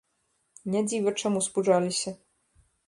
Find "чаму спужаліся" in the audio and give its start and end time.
1.21-2.17